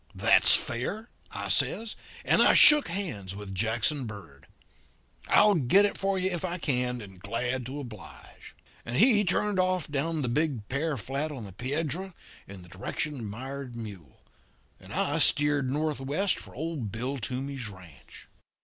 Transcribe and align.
"'That's 0.15 0.55
fair,' 0.55 1.09
I 1.29 1.49
says, 1.49 1.95
and 2.25 2.41
I 2.41 2.55
shook 2.55 2.87
hands 2.87 3.35
with 3.35 3.53
Jackson 3.53 4.05
Bird. 4.05 4.47
'I'll 5.27 5.53
get 5.53 5.85
it 5.85 5.95
for 5.95 6.17
you 6.17 6.31
if 6.31 6.43
I 6.43 6.57
can, 6.57 7.01
and 7.01 7.19
glad 7.19 7.67
to 7.67 7.79
oblige.' 7.79 8.55
And 8.83 8.95
he 8.95 9.23
turned 9.23 9.59
off 9.59 9.87
down 9.87 10.23
the 10.23 10.27
big 10.27 10.67
pear 10.69 10.97
flat 10.97 11.31
on 11.31 11.43
the 11.43 11.53
Piedra, 11.53 12.15
in 12.47 12.63
the 12.63 12.67
direction 12.69 13.13
of 13.13 13.21
Mired 13.25 13.75
Mule; 13.75 14.23
and 14.79 14.91
I 14.91 15.19
steered 15.19 15.69
northwest 15.69 16.39
for 16.39 16.55
old 16.55 16.91
Bill 16.91 17.19
Toomey's 17.19 17.69
ranch. 17.69 18.27